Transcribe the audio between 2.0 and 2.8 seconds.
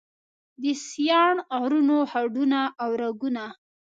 هډونه